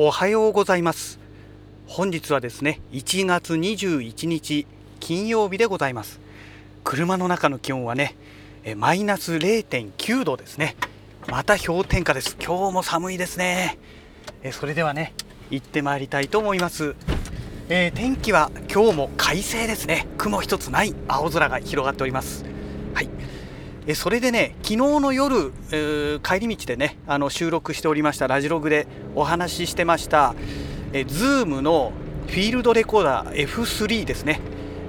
[0.00, 1.18] おはようございます。
[1.88, 4.64] 本日はですね1月21日
[5.00, 6.20] 金曜日でございます。
[6.84, 8.14] 車の中の気温はね
[8.76, 10.76] マイナス0.9度ですね。
[11.26, 12.36] また氷点下です。
[12.38, 13.76] 今日も寒いですね。
[14.52, 15.14] それではね
[15.50, 16.94] 行ってまいりたいと思います。
[17.68, 20.06] えー、天気は今日も快晴ですね。
[20.16, 22.47] 雲一つない青空が広がっております。
[23.88, 30.34] えそれでね昨日の夜、えー、帰り道でねあの収録しておりましたラジログでお話ししてました
[30.92, 31.92] え Zoom の
[32.26, 34.40] フィールドレコーダー F3 ですね、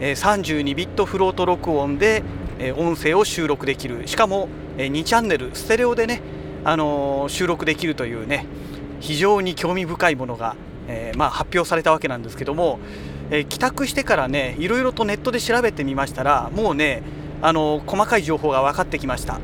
[0.00, 2.24] え32ビットフロート録音で、
[2.58, 4.08] え音声を収録できる。
[4.08, 6.20] しかも、え2チャンネルステレオでね、
[6.64, 8.44] あのー、収録できるというね
[8.98, 10.56] 非常に興味深いものが
[10.88, 12.80] えー、まあ、発表されたわけなんですけども、
[13.30, 17.02] え、帰宅してからねいろいろとネットで調べてみましたらもうね
[17.42, 19.38] あの細かい情報が分かってきました。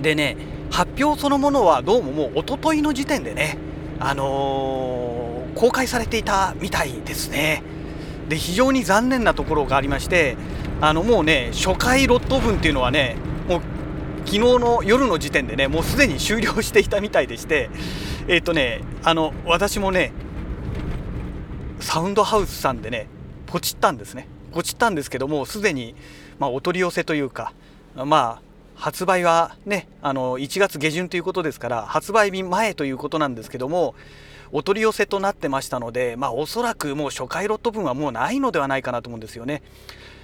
[0.00, 0.36] でね
[0.70, 3.58] 発表そのものはどうももう一昨日の時点でね、
[4.00, 7.62] あのー、公開されていたみたいですね。
[8.28, 10.36] で非常に残念なところがありまして
[10.80, 13.16] あのもうね初回ロット分っていうのはね
[13.48, 13.60] もう
[14.24, 17.68] 昨日の夜の時点でねもうすでに終了していたみたいでして
[18.28, 20.12] えっ、ー、とねあの私もね
[21.80, 23.08] サウンドハウスさんでね
[23.46, 24.28] ポチったんですね。
[24.52, 25.94] ポチったんですけどもすでに、
[26.42, 27.52] まあ、お取り寄せというか
[27.94, 28.42] まあ
[28.74, 33.94] 発売はねあの1月下旬ということですから発売日前ということなんですけども
[34.50, 39.62] お取り寄せとなってましたのでまあおそらくもう初回ロット分はもうないのではないかなと思うんですよね。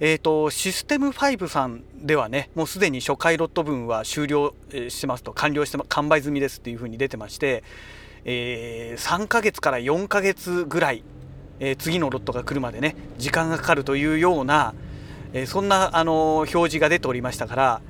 [0.00, 4.54] えーと、システム5さんではねもうすでに初回ロット分は終了
[4.88, 7.62] してますと完了して完売済みですっていうふうに出てまして、
[8.24, 11.04] えー、3ヶ月から4ヶ月ぐらい
[11.60, 14.74] えー、次のロットが来るまでね時間がかかるというような、
[15.32, 17.80] えー、そんな、あの表示が出ておりましたから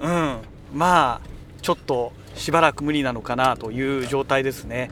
[0.00, 0.38] うん
[0.72, 1.28] まあ
[1.62, 4.90] ちょっとしばらく無理なのかなという状態ですね。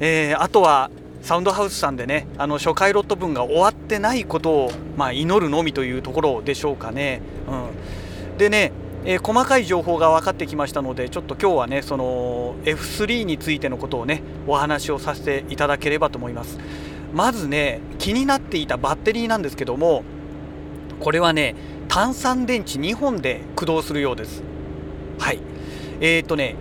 [0.00, 0.90] えあとは
[1.22, 7.20] サウンドハウスさんでねあの初回ロット分が終わってないことを、まあ、祈るのみというところでしょうかね。
[7.48, 8.72] うん、でね
[9.04, 16.58] えー、細かい情報が分かってきましたのでちょっと今日はねその F3 についてのことをねお話をさせていただければと思います。
[17.12, 20.02] まずね気になっていたバッテリーなんですけども
[21.02, 21.54] これはね
[21.88, 24.42] 単三電池2本で駆動するようです。
[25.18, 25.40] はい。
[26.00, 26.56] えーとね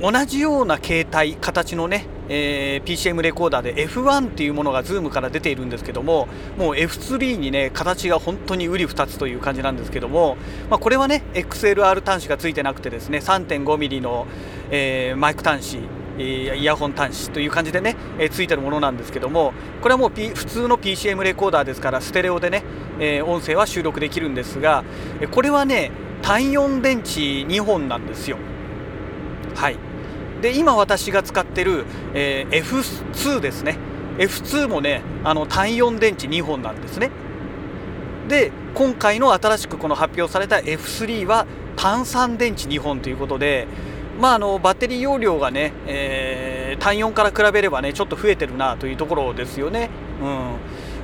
[0.00, 6.26] 同じような形態形のね、えー、PCM レコーダーで F1 っていうものが Zoom から出ているんですけども
[6.56, 10.38] もう F3 にね形が本当にうり二つという感じなんですけども、
[10.70, 14.26] まあ、これはね XLR 端子がついてなくてですね 3.5mm の、
[14.70, 22.62] えー、マイク端子イヤホン端子という感じでね、えー、ついてるものなんですけどもこれはもう、P、普通の PCM レコーダーですからステレオでね、
[22.98, 24.84] えー、音声は収録できるんですが
[25.30, 25.90] これはね
[26.22, 28.36] 単4電池2本なんですよ。
[29.54, 29.76] はい。
[30.42, 31.84] で今私が使ってる、
[32.14, 33.78] えー、F2 ですね。
[34.18, 37.10] F2 もねあの単4電池2本なんですね。
[38.28, 43.66] で今回の新しくこの発表された F3 は単3電池2本ということで
[44.18, 49.90] まあ、あのバッテリー容量がね、えー、単4から比べればねちょっと増えてるなというところですよね。
[50.20, 50.56] うん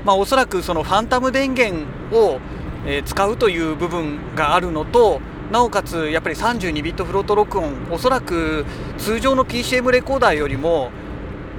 [0.04, 2.38] まあ、おそらくそのファンタム電源を、
[2.86, 8.64] えー、使うという部分があるのとなおかつやっぱり32ビットフロート録音おそらく
[8.98, 10.90] 通常の PCM レコーダーよりも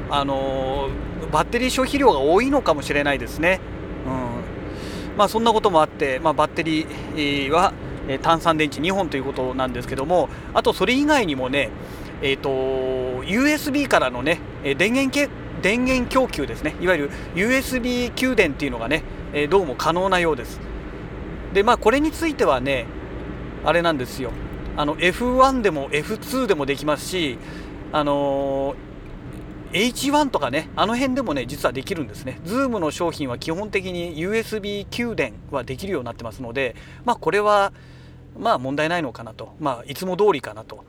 [0.09, 3.59] あのー、バッテリー消費量が多いのかもしれないですね。
[4.05, 4.09] う
[5.13, 7.73] んまあ、そんなこともあって、まあ、バッテリーは
[8.07, 11.69] え単三電池2本ということなんですけどもあとそれ以外にもね、
[12.21, 12.49] えーと、
[13.23, 15.29] USB からのね電源系
[15.61, 16.75] 電源供給ですね。
[16.79, 19.03] いわゆる USB 給電っていうのがね、
[19.33, 20.59] えどうも可能なようです。
[21.53, 22.85] でまあこれについてはね
[23.65, 24.31] あれなんですよ。
[24.75, 27.39] あの F1 でも F2 でもできますし
[27.91, 28.87] あのー
[29.73, 32.39] H1 とかね、あの辺でもね、実はできるんですね。
[32.45, 37.73] Zoom の商品は基本的に USB 給電はできるようになってますので、まあこれは
[38.37, 40.85] まあ問題ないのかなと、まあ、いつも通りかなと。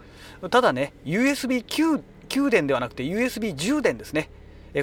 [0.51, 4.31] ただね USB 給電ではなくて USB 充電ですね。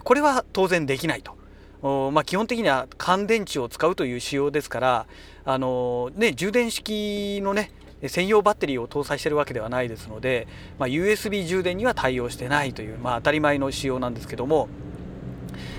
[0.04, 5.06] これは当然できないと、まあ、基本的には乾電池を使うという仕様ですから
[5.46, 7.72] あの、ね、充電式のね
[8.08, 10.48] 専用バッテリーを搭載しているわけではないですので、
[10.80, 14.68] まあ、USB 充電には対応してないという、まあ、当たり前の仕様なんですけども、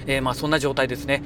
[0.06, 1.23] えー、まあそんな状態ですね。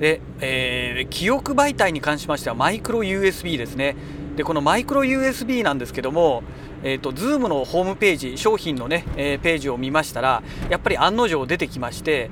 [0.00, 3.96] で、えー、記憶媒体に関しましてはマイクロ USB ですね。
[4.36, 6.42] でこのマイクロ USB なんですけども、
[6.82, 12.30] えーと、Zoom のホームページ商品のね、えー、ページを見ましたらやっぱり案の定出てきまして、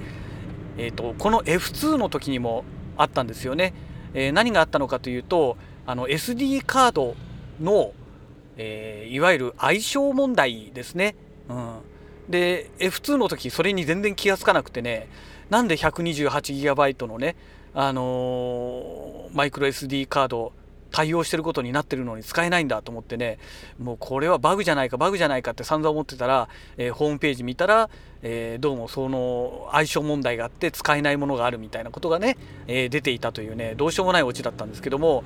[0.76, 2.64] えーと、この F2 の時にも
[2.96, 3.72] あったんですよね、
[4.14, 5.56] えー、何があったのかというと
[5.86, 7.14] あの SD カード
[7.60, 7.92] の、
[8.56, 11.14] えー、いわゆる相性問題ですね、
[11.48, 11.76] うん。
[12.28, 15.08] で F2 の時それに全然気が付かなくてね
[15.50, 17.36] なんで 128GB のね
[17.74, 20.52] あのー、マイクロ SD カード
[20.92, 23.38] 対応してることになってるのに使えないんだと思ってね
[23.80, 27.88] もうこれはバグじゃないかバグじゃないかって散々思ってたら、えー、ホームページ見たら、
[28.20, 32.36] えー、どうもその相性問題があって使えないものがあるみたいなことがね、
[32.66, 35.24] えー、出ていたというねどうしようもないオチだったんですけども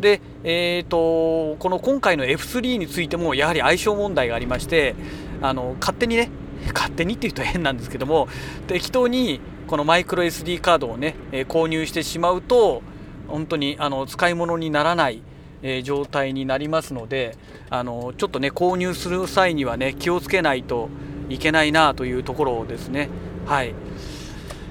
[0.00, 4.94] で、えーと、この今回の F3 についてもやはり相性問題がありまして
[5.42, 6.30] あの勝手にね
[6.74, 8.28] 勝手にって言うと変なんですけども
[8.66, 12.82] 適当にこのマイクロ SD カードをね、え購入してしまうと
[13.28, 15.22] 本当にあの使い物にならない、
[15.62, 17.36] え状態になりますので
[17.68, 20.88] あのちょっとね購入する際にはね気をつけないと
[21.28, 23.08] いけないなというところですね。
[23.46, 23.74] はい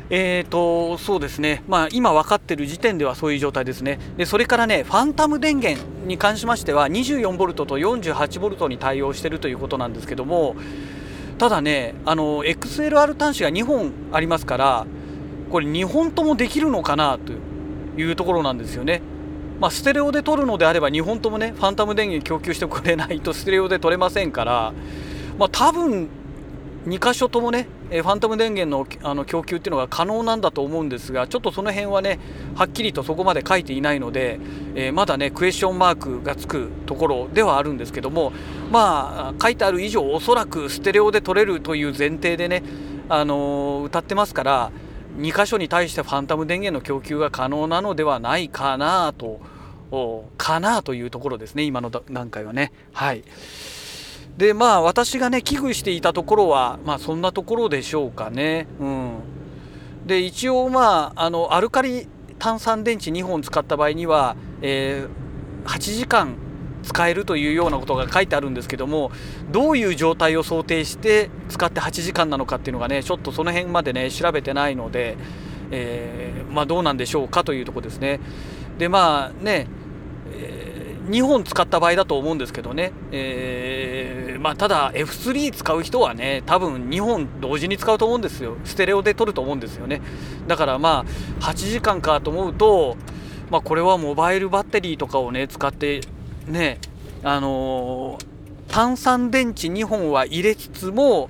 [0.10, 4.00] えーと、そうですね、まあ、今分かっている時点ではそういう状態ですね。
[4.16, 10.56] でそれからね、ファンタム電源に関しましては、24ボルトと48ボルトに対応しているということなんですけども、
[11.38, 14.86] ただね、あの XLR 端子が2本ありますから、
[15.52, 17.34] これ、2本ともできるのかなと
[18.00, 19.02] いうところなんですよね。
[19.60, 24.72] まあ、ステレオで撮るのであれば2本ともねファンタム電源供給してくれないとステレオで撮れませんから、
[25.40, 26.10] まあ、多分
[26.88, 32.20] 2箇所ともねファントム電源のあの供給っていうのが可能なんだと思うんですがちょっとその辺はね
[32.56, 34.40] はっきりとそこまで書いていないので、
[34.76, 38.32] えー、まだねクエスチョンマークがつくところではあるんですけども
[38.72, 42.64] まあ書いてある以上おそらくステレオで撮れるという前提でね、
[43.10, 44.72] あのー、歌ってますから
[45.18, 49.42] 2箇所に対してファンタム電源の供給が可能なのではないかなと
[50.38, 53.24] かなというところですね今の段階はねはい。
[54.38, 58.68] でまあ私がね危惧していたところはまあそんなところでしょうかね。
[58.80, 59.20] うん、
[60.06, 62.08] で一応まああのアルカリ
[62.38, 66.36] 炭酸電池2本使った場合には、えー、8時間
[66.84, 69.12] 使えるというようなことが書いてあるんですけども
[69.52, 75.18] どういう状態を想定して使って8時間なのかっていうのがねちょっとその辺までね調べてないので、
[75.72, 78.20] えー、まあ、どうなんでしょうかというとこですね。
[78.78, 79.66] でまあね、
[80.32, 83.97] えー、2本使った場合だと思うんですけどね、えー
[84.40, 88.58] まあ、ただ F3 使う人はね多分2本同時に使うと思うんですよ。
[88.64, 90.02] ステレオで撮ると思うんですよね。
[90.48, 91.06] だからま
[91.40, 92.98] あ8時間かと思うと、
[93.50, 96.02] まあ、これはモバイルバッテリーとかをね使って
[96.48, 96.80] ね
[97.24, 98.26] あのー、
[98.68, 101.30] 炭酸電池2本は入れつつも、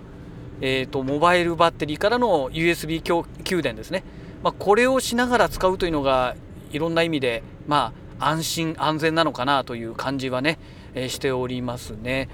[0.62, 3.02] えーと、モバイルバッテリーからの USB
[3.44, 4.04] 給電ですね、
[4.44, 6.36] まあ、これをしながら使うというのが
[6.72, 10.60] いろんな意味でまあ安心安全なのかなという感じはね、
[10.94, 12.30] えー、しておりますね。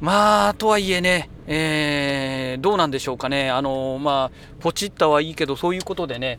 [0.00, 6.38] まあ、とはいえね、えー、どうなんでしょうかね、あのまあ、ポチったはいいけど、そういうことでね、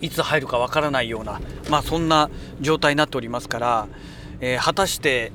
[0.00, 2.30] いつ入るかわからないような、まあ、そんな
[2.60, 3.88] 状態になっておりますから、
[4.40, 5.32] えー、果たして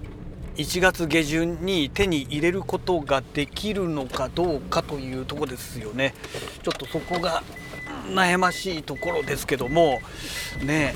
[0.56, 6.14] 1月下旬に手に入れることができるのかどうかというとこですよね。
[6.64, 7.44] ちょっとそこが
[8.10, 10.00] 悩ましいところですけども、
[10.64, 10.96] ね、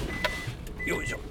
[0.86, 1.31] よいしょ。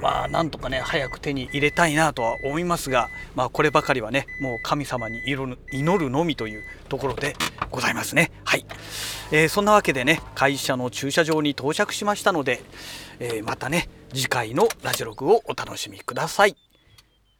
[0.00, 5.58] まあなんとかね早く手に入れたいなとは思いますが、まあ、こればかりはねもう神様に祈
[5.98, 7.36] るのみというところで
[7.70, 8.32] ございますね。
[8.44, 8.64] はい、
[9.30, 12.62] えー、そんなわけでね会社の駐車場に到着しましたので、
[13.18, 16.56] えー、またね次回のラジオ録をお楽しみください。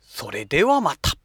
[0.07, 1.20] それではまた。